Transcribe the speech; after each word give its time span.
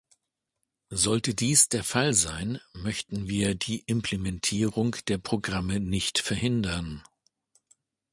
Sollte 0.89 1.35
dies 1.35 1.69
der 1.69 1.83
Fall 1.83 2.15
sein, 2.15 2.59
möchten 2.73 3.27
wir 3.27 3.53
die 3.53 3.81
Implementierung 3.81 4.95
der 5.09 5.19
Programme 5.19 5.79
nicht 5.79 6.17
verhindern. 6.17 7.03